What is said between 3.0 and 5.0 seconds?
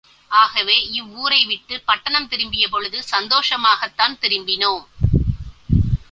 சந்தோஷமாகத்தான் திரும்பினோம்.